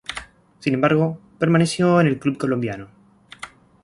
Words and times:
Sin 0.57 0.73
embargo, 0.73 1.19
permaneció 1.37 2.01
en 2.01 2.07
el 2.07 2.17
club 2.17 2.35
colombiano. 2.35 2.87